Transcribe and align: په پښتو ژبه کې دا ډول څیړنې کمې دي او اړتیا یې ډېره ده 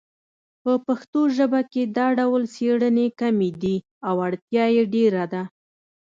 په 0.63 0.71
پښتو 0.85 1.21
ژبه 1.37 1.61
کې 1.71 1.83
دا 1.97 2.07
ډول 2.19 2.43
څیړنې 2.55 3.07
کمې 3.19 3.49
دي 3.61 3.75
او 4.07 4.15
اړتیا 4.27 4.65
یې 4.75 4.83
ډېره 4.93 5.23
ده 5.33 5.43